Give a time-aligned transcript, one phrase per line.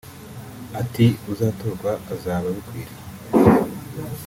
[0.81, 2.91] Ati “Uzatorwa azaba abikwiye